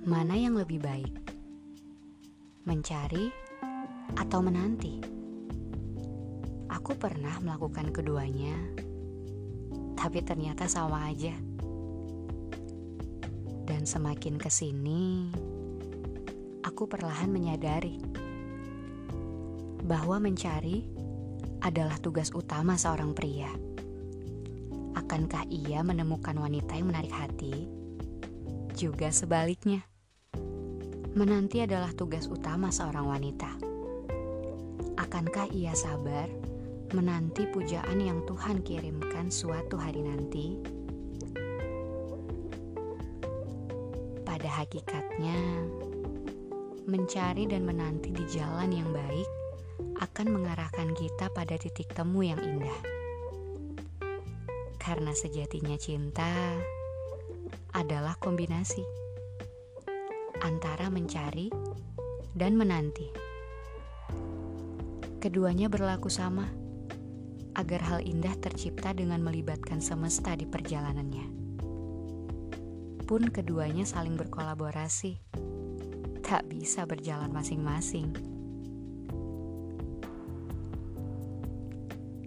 [0.00, 1.12] Mana yang lebih baik?
[2.64, 3.28] Mencari
[4.16, 4.96] atau menanti?
[6.72, 8.56] Aku pernah melakukan keduanya,
[10.00, 11.36] tapi ternyata sama aja.
[13.68, 15.28] Dan semakin ke sini,
[16.64, 18.00] aku perlahan menyadari
[19.84, 20.80] bahwa mencari
[21.60, 23.52] adalah tugas utama seorang pria.
[24.96, 27.68] Akankah ia menemukan wanita yang menarik hati?
[28.72, 29.89] Juga sebaliknya.
[31.10, 33.50] Menanti adalah tugas utama seorang wanita.
[34.94, 36.30] Akankah ia sabar
[36.94, 40.54] menanti pujaan yang Tuhan kirimkan suatu hari nanti?
[44.22, 45.34] Pada hakikatnya,
[46.86, 49.26] mencari dan menanti di jalan yang baik
[49.98, 52.80] akan mengarahkan kita pada titik temu yang indah.
[54.78, 56.54] Karena sejatinya cinta
[57.74, 59.09] adalah kombinasi
[60.40, 61.52] antara mencari
[62.32, 63.12] dan menanti.
[65.20, 66.48] Keduanya berlaku sama,
[67.52, 71.26] agar hal indah tercipta dengan melibatkan semesta di perjalanannya.
[73.04, 75.20] Pun keduanya saling berkolaborasi,
[76.24, 78.16] tak bisa berjalan masing-masing.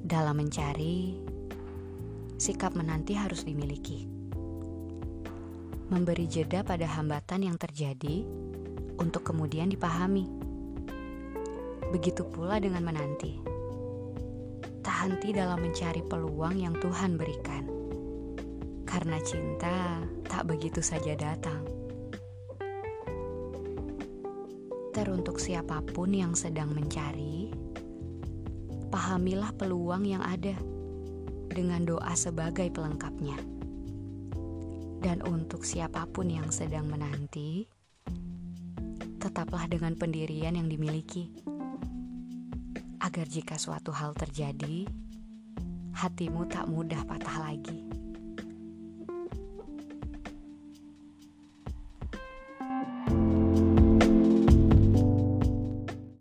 [0.05, 1.17] Dalam mencari,
[2.37, 4.12] sikap menanti harus dimiliki
[5.93, 8.25] memberi jeda pada hambatan yang terjadi
[8.97, 10.25] untuk kemudian dipahami.
[11.93, 13.37] Begitu pula dengan menanti.
[14.81, 17.69] Tak henti dalam mencari peluang yang Tuhan berikan.
[18.89, 21.61] Karena cinta tak begitu saja datang.
[24.97, 27.53] Teruntuk siapa pun yang sedang mencari,
[28.89, 30.57] pahamilah peluang yang ada
[31.53, 33.37] dengan doa sebagai pelengkapnya.
[35.03, 37.67] Dan untuk siapa pun yang sedang menanti,
[39.19, 41.27] tetaplah dengan pendirian yang dimiliki,
[43.03, 44.87] agar jika suatu hal terjadi,
[45.91, 47.83] hatimu tak mudah patah lagi.